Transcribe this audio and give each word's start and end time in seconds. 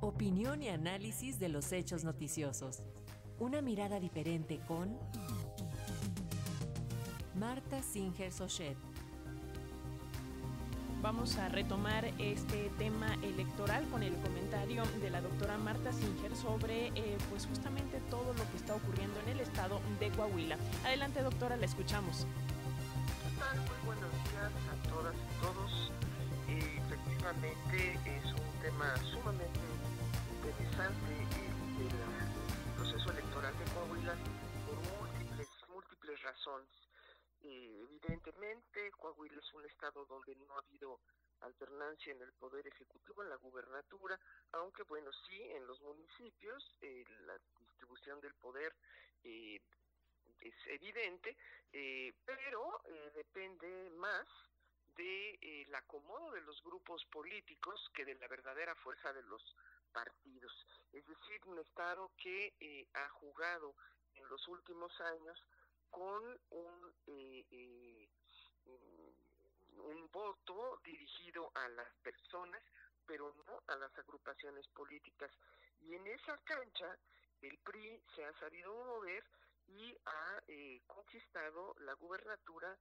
Opinión 0.00 0.62
y 0.62 0.68
análisis 0.68 1.38
de 1.38 1.48
los 1.48 1.72
hechos 1.72 2.04
noticiosos. 2.04 2.82
Una 3.38 3.62
mirada 3.62 4.00
diferente 4.00 4.60
con 4.66 4.98
Marta 7.34 7.82
Singer 7.82 8.32
Sochet. 8.32 8.76
Vamos 11.02 11.38
a 11.38 11.48
retomar 11.48 12.04
este 12.18 12.70
tema 12.76 13.14
electoral 13.22 13.86
con 13.88 14.02
el 14.02 14.14
comentario 14.16 14.82
de 15.00 15.08
la 15.08 15.22
doctora 15.22 15.56
Marta 15.56 15.90
Singer 15.92 16.36
sobre 16.36 16.88
eh, 16.88 17.16
pues 17.30 17.46
justamente 17.46 17.98
todo 18.10 18.34
lo 18.34 18.50
que 18.50 18.56
está 18.58 18.74
ocurriendo 18.74 19.18
en 19.20 19.30
el 19.30 19.40
estado 19.40 19.80
de 19.98 20.10
Coahuila. 20.10 20.58
Adelante 20.84 21.22
doctora, 21.22 21.56
la 21.56 21.64
escuchamos. 21.64 22.26
Muy 23.56 23.86
buenos 23.86 24.10
días 24.10 24.52
a 24.68 24.88
todas 24.90 25.14
y 25.14 25.40
todos. 25.40 25.90
Eh, 26.50 26.82
efectivamente 26.84 27.94
es 28.06 28.24
un 28.32 28.60
tema 28.60 28.96
sumamente 29.12 29.60
interesante 30.34 31.14
el, 31.78 32.74
proceso 32.74 33.12
electoral 33.12 33.56
de 33.56 33.64
Coahuila 33.70 34.16
por 34.66 34.74
múltiples, 34.98 35.48
múltiples 35.68 36.20
razones. 36.22 36.74
Eh, 37.42 37.86
evidentemente, 37.86 38.90
Coahuila 38.98 39.38
es 39.38 39.54
un 39.54 39.64
estado 39.64 40.04
donde 40.06 40.34
no 40.34 40.52
ha 40.56 40.58
habido 40.58 40.98
alternancia 41.42 42.12
en 42.12 42.20
el 42.20 42.32
poder 42.32 42.66
ejecutivo, 42.66 43.22
en 43.22 43.30
la 43.30 43.36
gubernatura, 43.36 44.18
aunque 44.50 44.82
bueno, 44.82 45.12
sí, 45.28 45.40
en 45.52 45.64
los 45.68 45.80
municipios 45.82 46.64
eh, 46.80 47.04
la 47.26 47.38
distribución 47.60 48.20
del 48.20 48.34
poder 48.34 48.74
eh, 49.22 49.60
es 50.40 50.54
evidente, 50.66 51.36
pero 52.24 52.82
depende 53.14 53.90
más 53.90 54.26
de 54.96 55.38
el 55.40 55.74
acomodo 55.74 56.32
de 56.32 56.40
los 56.42 56.62
grupos 56.62 57.04
políticos 57.06 57.90
que 57.94 58.04
de 58.04 58.14
la 58.16 58.28
verdadera 58.28 58.74
fuerza 58.76 59.12
de 59.12 59.22
los 59.24 59.42
partidos. 59.92 60.52
Es 60.92 61.06
decir, 61.06 61.40
un 61.46 61.58
estado 61.58 62.10
que 62.16 62.86
ha 62.94 63.08
jugado 63.10 63.74
en 64.14 64.28
los 64.28 64.46
últimos 64.48 64.92
años 65.00 65.38
con 65.90 66.22
un, 66.50 66.94
eh, 67.06 67.44
eh, 67.50 68.08
un 69.76 70.10
voto 70.12 70.80
dirigido 70.84 71.50
a 71.54 71.68
las 71.68 71.88
personas, 72.02 72.62
pero 73.06 73.34
no 73.46 73.62
a 73.66 73.76
las 73.76 73.96
agrupaciones 73.98 74.66
políticas. 74.68 75.30
Y 75.80 75.94
en 75.94 76.06
esa 76.06 76.36
cancha 76.44 76.96
el 77.42 77.58
PRI 77.58 78.00
se 78.14 78.24
ha 78.24 78.32
sabido 78.38 78.72
mover 78.84 79.24
y 79.68 79.96
ha 80.04 80.42
eh, 80.48 80.80
conquistado 80.86 81.74
la 81.80 81.94
gubernatura 81.94 82.76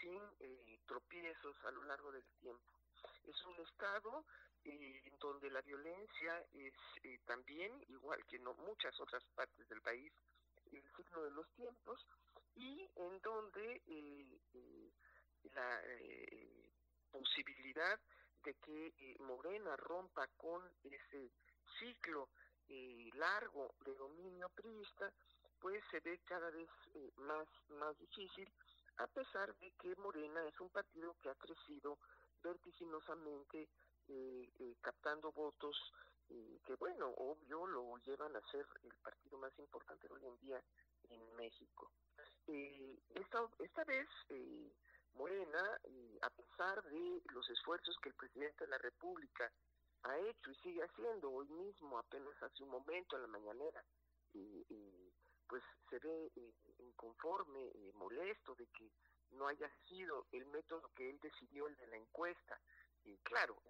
sin 0.00 0.20
tropiezos 0.86 1.56
a 1.64 1.70
lo 1.70 1.84
largo 1.84 2.12
del 2.12 2.24
tiempo. 2.40 2.72
Es 3.24 3.44
un 3.46 3.60
estado 3.60 4.24
en 4.64 5.18
donde 5.18 5.50
la 5.50 5.60
violencia 5.62 6.44
es 6.52 6.74
también, 7.24 7.72
igual 7.88 8.24
que 8.26 8.38
no 8.38 8.54
muchas 8.54 8.98
otras 9.00 9.24
partes 9.34 9.68
del 9.68 9.80
país, 9.80 10.12
el 10.70 10.82
signo 10.96 11.22
de 11.22 11.30
los 11.30 11.48
tiempos 11.54 12.00
y 12.54 12.88
en 12.96 13.20
donde 13.20 13.82
eh, 13.86 14.40
eh, 14.54 14.90
la 15.54 15.80
eh, 15.84 16.70
posibilidad 17.10 17.98
de 18.44 18.54
que 18.54 19.16
Morena 19.20 19.76
rompa 19.76 20.26
con 20.36 20.62
ese 20.82 21.30
ciclo 21.78 22.28
largo 23.14 23.74
de 23.84 23.94
dominio 23.94 24.48
priista, 24.48 25.12
pues 25.60 25.84
se 25.90 26.00
ve 26.00 26.18
cada 26.24 26.50
vez 26.50 26.68
más, 27.16 27.46
más 27.68 27.98
difícil, 27.98 28.50
a 28.98 29.06
pesar 29.06 29.54
de 29.56 29.72
que 29.72 29.94
Morena 29.96 30.46
es 30.46 30.60
un 30.60 30.70
partido 30.70 31.14
que 31.20 31.30
ha 31.30 31.34
crecido 31.34 31.98
vertiginosamente, 32.42 33.68
captando 34.80 35.32
votos 35.32 35.76
que 36.64 36.74
bueno, 36.76 37.08
obvio 37.16 37.66
lo 37.66 37.96
llevan 37.98 38.34
a 38.36 38.50
ser 38.50 38.66
el 38.84 38.94
partido 39.02 39.38
más 39.38 39.52
importante 39.58 40.06
hoy 40.10 40.24
en 40.24 40.38
día 40.38 40.62
en 41.10 41.36
México. 41.36 41.90
Eh, 42.46 42.98
esta, 43.14 43.46
esta 43.58 43.84
vez 43.84 44.08
eh, 44.30 44.72
Morena, 45.14 45.78
eh, 45.84 46.18
a 46.22 46.30
pesar 46.30 46.82
de 46.84 47.22
los 47.32 47.48
esfuerzos 47.50 47.96
que 48.02 48.08
el 48.08 48.14
presidente 48.14 48.64
de 48.64 48.70
la 48.70 48.78
República 48.78 49.52
ha 50.04 50.18
hecho 50.18 50.50
y 50.50 50.54
sigue 50.56 50.82
haciendo 50.82 51.30
hoy 51.30 51.48
mismo, 51.48 51.98
apenas 51.98 52.42
hace 52.42 52.62
un 52.62 52.70
momento 52.70 53.16
en 53.16 53.22
la 53.22 53.28
mañanera, 53.28 53.84
pues 55.52 55.62
se 55.90 55.98
ve 55.98 56.32
inconforme, 56.78 57.70
molesto 57.92 58.54
de 58.54 58.66
que 58.68 58.90
no 59.32 59.48
haya 59.48 59.70
sido 59.86 60.24
el 60.32 60.46
método 60.46 60.90
que 60.94 61.10
él 61.10 61.20
decidió, 61.20 61.66
el 61.66 61.76
de 61.76 61.88
la 61.88 61.98
encuesta, 61.98 62.58
claro, 63.22 63.60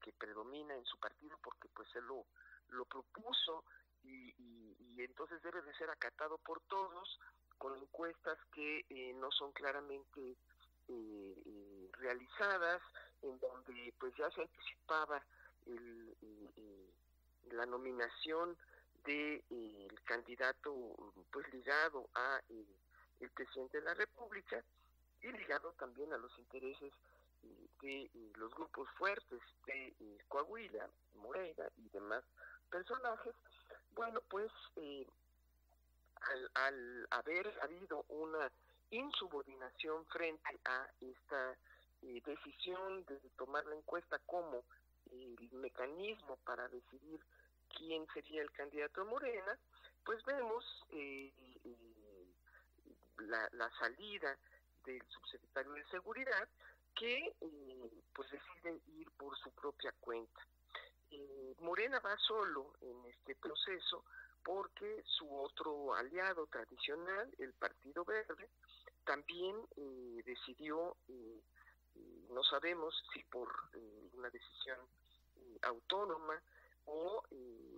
que 0.00 0.12
predomina 0.14 0.74
en 0.74 0.86
su 0.86 0.98
partido 0.98 1.36
porque 1.42 1.68
pues 1.68 1.86
él 1.96 2.04
lo, 2.06 2.24
propuso 2.86 3.66
y, 4.04 4.32
y, 4.38 5.02
entonces 5.02 5.42
debe 5.42 5.60
de 5.60 5.74
ser 5.74 5.90
acatado 5.90 6.38
por 6.38 6.62
todos 6.62 7.20
con 7.58 7.76
encuestas 7.76 8.38
que 8.54 8.86
eh, 8.88 9.12
no 9.12 9.30
son 9.32 9.52
claramente 9.52 10.38
eh, 10.88 11.42
eh, 11.44 11.90
realizadas, 11.98 12.80
en 13.20 13.38
donde 13.38 13.92
pues 14.00 14.14
ya 14.16 14.30
se 14.30 14.40
anticipaba 14.40 15.22
el, 15.66 16.16
la 17.50 17.66
nominación 17.66 18.56
del 19.04 19.44
de, 19.50 19.86
el 19.86 20.02
candidato 20.04 20.74
pues 21.30 21.52
ligado 21.52 22.08
a 22.14 22.40
el 22.48 23.30
presidente 23.30 23.78
de 23.78 23.84
la 23.84 23.94
República 23.94 24.62
y 25.22 25.28
ligado 25.32 25.72
también 25.78 26.12
a 26.12 26.18
los 26.18 26.36
intereses 26.38 26.92
de 27.80 28.10
los 28.36 28.54
grupos 28.54 28.88
fuertes 28.98 29.40
de 29.66 29.94
Coahuila, 30.28 30.88
Morena 31.14 31.64
y 31.76 31.88
demás 31.90 32.24
personajes, 32.70 33.34
bueno, 33.94 34.20
pues 34.30 34.50
eh, 34.76 35.06
al, 36.54 37.06
haber 37.10 37.52
habido 37.62 38.04
una 38.08 38.50
insubordinación 38.90 40.06
frente 40.06 40.60
a 40.64 40.88
esta 41.00 41.56
eh, 42.02 42.22
decisión 42.24 43.04
de 43.06 43.20
tomar 43.36 43.64
la 43.66 43.74
encuesta 43.74 44.18
como 44.26 44.64
el 45.10 45.52
mecanismo 45.52 46.36
para 46.44 46.68
decidir 46.68 47.20
quién 47.76 48.06
sería 48.14 48.42
el 48.42 48.50
candidato 48.52 49.02
a 49.02 49.04
Morena, 49.04 49.58
pues 50.04 50.24
vemos 50.24 50.64
eh, 50.90 51.32
la, 53.28 53.70
salida 53.78 54.36
del 54.84 55.02
subsecretario 55.08 55.72
de 55.72 55.84
Seguridad, 55.86 56.48
que 56.94 57.34
eh, 57.40 57.90
pues 58.12 58.30
deciden 58.30 58.80
ir 58.98 59.10
por 59.12 59.36
su 59.38 59.50
propia 59.52 59.92
cuenta. 60.00 60.46
Eh, 61.10 61.54
Morena 61.60 62.00
va 62.00 62.16
solo 62.18 62.74
en 62.80 63.04
este 63.06 63.34
proceso 63.36 64.04
porque 64.42 65.02
su 65.06 65.32
otro 65.34 65.94
aliado 65.94 66.46
tradicional, 66.46 67.32
el 67.38 67.52
Partido 67.52 68.04
Verde, 68.04 68.48
también 69.04 69.56
eh, 69.76 70.22
decidió, 70.24 70.96
no 72.30 72.42
sabemos 72.44 72.94
si 73.12 73.22
por 73.24 73.48
una 74.14 74.30
decisión 74.30 74.78
autónoma 75.62 76.40
o 76.86 77.22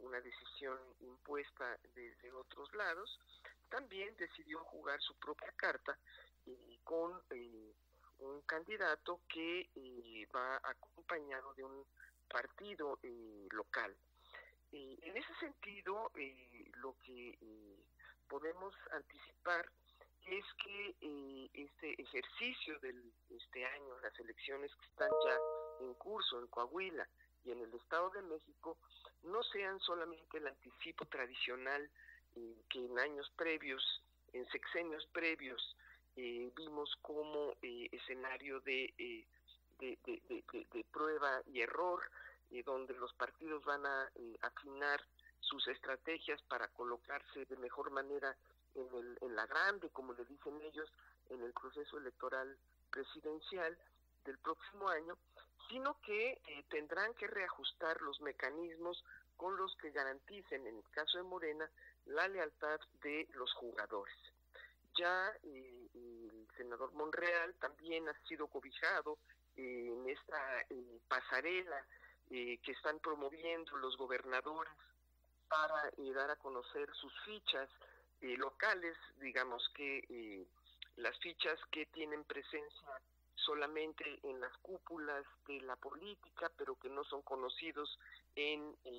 una 0.00 0.20
decisión 0.20 0.78
impuesta 1.00 1.78
desde 1.94 2.32
otros 2.32 2.72
lados, 2.74 3.20
también 3.68 4.16
decidió 4.16 4.60
jugar 4.64 5.00
su 5.00 5.14
propia 5.16 5.52
carta 5.56 5.98
con 6.84 7.20
un 8.20 8.40
candidato 8.42 9.20
que 9.28 9.68
eh, 9.74 10.26
va 10.34 10.56
acompañado 10.62 11.52
de 11.54 11.64
un 11.64 11.84
partido 12.28 12.98
eh, 13.02 13.46
local. 13.50 13.94
Eh, 14.72 14.98
en 15.02 15.16
ese 15.16 15.34
sentido, 15.40 16.10
lo 16.82 16.96
que 17.04 17.38
podemos 18.28 18.74
anticipar 18.92 19.70
es 20.26 20.44
que 20.62 21.50
este 21.54 22.02
ejercicio 22.02 22.78
de 22.80 22.94
este 23.30 23.64
año, 23.64 23.98
las 24.00 24.18
elecciones 24.18 24.70
que 24.74 24.86
están 24.86 25.10
ya 25.24 25.38
en 25.80 25.94
curso 25.94 26.38
en 26.38 26.48
Coahuila 26.48 27.08
y 27.44 27.50
en 27.52 27.60
el 27.60 27.72
Estado 27.74 28.10
de 28.10 28.22
México, 28.22 28.76
no 29.22 29.42
sean 29.42 29.78
solamente 29.80 30.38
el 30.38 30.46
anticipo 30.46 31.04
tradicional 31.06 31.90
que 32.68 32.84
en 32.84 32.98
años 32.98 33.30
previos, 33.36 33.82
en 34.32 34.46
sexenios 34.50 35.06
previos, 35.12 35.76
eh, 36.16 36.52
vimos 36.56 36.94
como 37.02 37.54
eh, 37.62 37.88
escenario 37.92 38.60
de, 38.60 38.92
eh, 38.98 39.26
de, 39.78 40.84
prueba 40.92 41.42
y 41.46 41.60
error, 41.60 42.02
donde 42.64 42.94
los 42.94 43.12
partidos 43.14 43.64
van 43.64 43.84
a 43.84 44.10
afinar 44.40 45.00
sus 45.40 45.68
estrategias 45.68 46.40
para 46.42 46.66
colocarse 46.68 47.44
de 47.44 47.56
mejor 47.58 47.90
manera 47.90 48.34
en, 48.74 48.88
el, 48.94 49.18
en 49.20 49.36
la 49.36 49.46
grande, 49.46 49.90
como 49.90 50.12
le 50.14 50.24
dicen 50.24 50.60
ellos, 50.62 50.90
en 51.30 51.42
el 51.42 51.52
proceso 51.52 51.98
electoral 51.98 52.56
presidencial 52.90 53.76
del 54.24 54.38
próximo 54.38 54.88
año, 54.88 55.16
sino 55.68 56.00
que 56.00 56.40
tendrán 56.68 57.14
que 57.14 57.26
reajustar 57.26 58.00
los 58.02 58.20
mecanismos 58.20 59.04
con 59.36 59.56
los 59.56 59.74
que 59.76 59.90
garanticen, 59.90 60.66
en 60.66 60.76
el 60.76 60.90
caso 60.90 61.18
de 61.18 61.24
Morena, 61.24 61.70
la 62.06 62.26
lealtad 62.28 62.80
de 63.02 63.28
los 63.34 63.52
jugadores. 63.54 64.16
Ya 64.96 65.30
eh, 65.44 65.88
el 65.94 66.48
senador 66.56 66.92
Monreal 66.92 67.54
también 67.60 68.08
ha 68.08 68.18
sido 68.26 68.48
cobijado 68.48 69.18
en 69.56 70.08
esta 70.08 70.64
pasarela 71.08 71.84
que 72.28 72.72
están 72.72 73.00
promoviendo 73.00 73.76
los 73.78 73.96
gobernadores 73.96 74.72
para 75.48 75.90
dar 76.14 76.30
a 76.30 76.36
conocer 76.36 76.88
sus 76.94 77.12
fichas 77.24 77.68
locales, 78.20 78.96
digamos 79.20 79.68
que 79.74 80.46
las 80.96 81.18
fichas 81.18 81.58
que 81.70 81.86
tienen 81.86 82.24
presencia 82.24 83.00
solamente 83.44 84.04
en 84.22 84.40
las 84.40 84.56
cúpulas 84.58 85.24
de 85.46 85.60
la 85.62 85.76
política, 85.76 86.50
pero 86.56 86.76
que 86.76 86.88
no 86.88 87.04
son 87.04 87.22
conocidos 87.22 87.98
en, 88.34 88.76
en, 88.84 88.94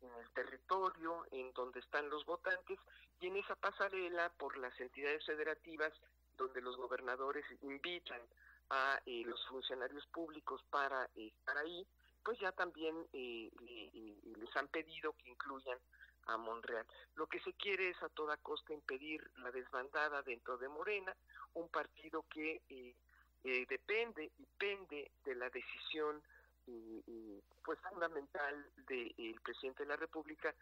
el 0.00 0.30
territorio, 0.34 1.24
en 1.30 1.52
donde 1.54 1.80
están 1.80 2.10
los 2.10 2.24
votantes, 2.26 2.78
y 3.20 3.26
en 3.26 3.36
esa 3.36 3.56
pasarela 3.56 4.30
por 4.38 4.56
las 4.58 4.78
entidades 4.78 5.24
federativas, 5.24 5.92
donde 6.36 6.60
los 6.60 6.76
gobernadores 6.76 7.44
invitan 7.62 8.20
a 8.70 9.00
eh, 9.06 9.22
los 9.24 9.44
funcionarios 9.46 10.06
públicos 10.08 10.62
para 10.70 11.08
estar 11.14 11.56
ahí, 11.58 11.86
pues 12.22 12.38
ya 12.38 12.52
también 12.52 13.06
eh, 13.12 13.50
les 14.36 14.56
han 14.56 14.68
pedido 14.68 15.12
que 15.14 15.30
incluyan 15.30 15.78
a 16.26 16.36
Monreal. 16.36 16.86
Lo 17.16 17.26
que 17.26 17.40
se 17.40 17.52
quiere 17.54 17.90
es 17.90 18.02
a 18.02 18.08
toda 18.08 18.36
costa 18.38 18.72
impedir 18.72 19.30
la 19.38 19.50
desbandada 19.50 20.22
dentro 20.22 20.56
de 20.56 20.68
Morena, 20.68 21.14
un 21.54 21.68
partido 21.68 22.24
que 22.30 22.62
eh, 23.44 23.62
eh, 23.62 23.66
depende 23.68 24.30
y 24.38 24.46
pende 24.58 25.10
de 25.24 25.34
la 25.34 25.50
decisión 25.50 26.22
pues 27.62 27.78
fundamental 27.90 28.66
del 28.88 29.38
presidente 29.42 29.82
de 29.82 29.88
la 29.90 29.96
República 29.96 30.54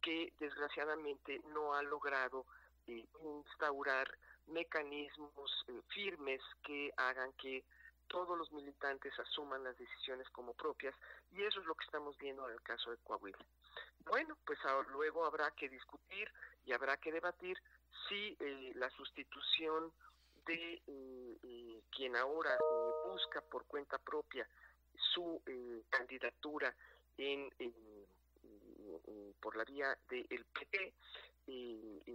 que 0.00 0.32
desgraciadamente 0.40 1.42
no 1.52 1.74
ha 1.74 1.82
logrado 1.82 2.46
instaurar 2.86 4.08
mecanismos 4.46 5.66
firmes 5.88 6.40
que 6.62 6.90
hagan 6.96 7.30
que 7.34 7.62
todos 8.08 8.38
los 8.38 8.50
militantes 8.52 9.12
asuman 9.18 9.64
las 9.64 9.76
decisiones 9.76 10.28
como 10.30 10.54
propias 10.54 10.94
y 11.32 11.42
eso 11.42 11.60
es 11.60 11.66
lo 11.66 11.74
que 11.74 11.84
estamos 11.84 12.16
viendo 12.18 12.46
en 12.48 12.54
el 12.54 12.62
caso 12.62 12.90
de 12.90 12.96
Coahuila. 12.98 13.38
Bueno, 14.06 14.36
pues 14.46 14.58
luego 14.92 15.24
habrá 15.24 15.50
que 15.52 15.68
discutir 15.68 16.30
y 16.66 16.72
habrá 16.72 16.96
que 16.96 17.12
debatir 17.12 17.58
si 18.08 18.36
eh, 18.38 18.72
la 18.74 18.90
sustitución 18.90 19.92
de 20.46 20.82
eh, 20.86 21.38
eh, 21.42 21.82
quien 21.90 22.16
ahora 22.16 22.56
busca 23.06 23.40
por 23.42 23.66
cuenta 23.66 23.98
propia 23.98 24.48
su 24.94 25.42
candidatura 25.90 26.74
en, 27.16 27.50
por 29.40 29.56
la 29.56 29.64
vía 29.64 29.96
del 30.08 30.44
PT, 30.52 30.94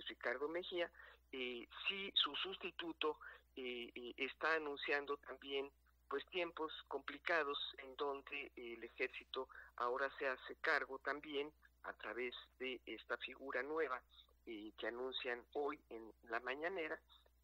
Ricardo 0.07 0.47
Mejía, 0.47 0.89
si 1.31 2.11
su 2.13 2.35
sustituto 2.35 3.19
está 3.55 4.55
anunciando 4.55 5.17
también 5.17 5.69
pues 6.09 6.25
tiempos 6.27 6.73
complicados 6.87 7.57
en 7.77 7.95
donde 7.95 8.51
el 8.55 8.83
ejército 8.83 9.47
ahora 9.77 10.09
se 10.17 10.27
hace 10.27 10.55
cargo 10.55 10.97
también 10.99 11.51
a 11.83 11.93
través 11.93 12.33
de 12.59 12.81
esta 12.85 13.15
figura 13.17 13.61
nueva 13.61 14.01
eh, 14.45 14.71
que 14.77 14.87
anuncian 14.87 15.43
hoy 15.53 15.79
en 15.89 16.11
la 16.29 16.39
mañanera, 16.39 16.99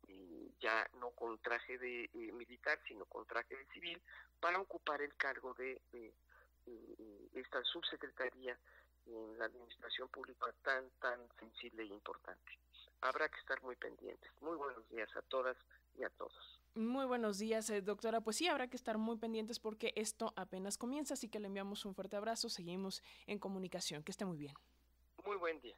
eh, 0.07 0.51
ya 0.59 0.87
no 0.99 1.11
con 1.11 1.37
traje 1.39 1.77
de 1.77 2.05
eh, 2.05 2.31
militar, 2.31 2.79
sino 2.87 3.05
con 3.05 3.25
traje 3.25 3.55
de 3.55 3.65
civil, 3.67 4.01
para 4.39 4.59
ocupar 4.59 5.01
el 5.01 5.15
cargo 5.15 5.53
de 5.53 5.81
esta 7.33 7.63
subsecretaría 7.63 8.57
en 9.05 9.37
la 9.37 9.45
administración 9.45 10.09
pública 10.09 10.53
tan, 10.63 10.89
tan 10.99 11.19
sensible 11.39 11.83
e 11.83 11.87
importante. 11.87 12.51
Habrá 13.01 13.29
que 13.29 13.39
estar 13.39 13.61
muy 13.61 13.75
pendientes. 13.75 14.31
Muy 14.41 14.57
buenos 14.57 14.87
días 14.89 15.09
a 15.15 15.21
todas 15.23 15.57
y 15.97 16.03
a 16.03 16.09
todos. 16.09 16.59
Muy 16.75 17.05
buenos 17.05 17.37
días, 17.37 17.69
eh, 17.69 17.81
doctora. 17.81 18.21
Pues 18.21 18.37
sí, 18.37 18.47
habrá 18.47 18.67
que 18.67 18.75
estar 18.75 18.97
muy 18.97 19.17
pendientes 19.17 19.59
porque 19.59 19.93
esto 19.95 20.33
apenas 20.35 20.77
comienza, 20.77 21.13
así 21.13 21.29
que 21.29 21.39
le 21.39 21.47
enviamos 21.47 21.85
un 21.85 21.95
fuerte 21.95 22.17
abrazo. 22.17 22.49
Seguimos 22.49 23.03
en 23.27 23.39
comunicación. 23.39 24.03
Que 24.03 24.11
esté 24.11 24.25
muy 24.25 24.37
bien. 24.37 24.53
Muy 25.25 25.37
buen 25.37 25.61
día. 25.61 25.75